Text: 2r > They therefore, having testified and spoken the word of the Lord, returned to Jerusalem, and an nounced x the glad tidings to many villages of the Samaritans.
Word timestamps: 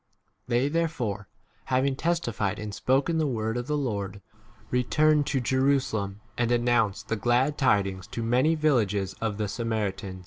2r 0.47 0.47
> 0.47 0.47
They 0.47 0.67
therefore, 0.67 1.27
having 1.65 1.95
testified 1.95 2.57
and 2.57 2.73
spoken 2.73 3.19
the 3.19 3.27
word 3.27 3.55
of 3.55 3.67
the 3.67 3.77
Lord, 3.77 4.19
returned 4.71 5.27
to 5.27 5.39
Jerusalem, 5.39 6.21
and 6.39 6.51
an 6.51 6.65
nounced 6.65 6.89
x 6.89 7.03
the 7.03 7.15
glad 7.17 7.55
tidings 7.55 8.07
to 8.07 8.23
many 8.23 8.55
villages 8.55 9.13
of 9.21 9.37
the 9.37 9.47
Samaritans. 9.47 10.19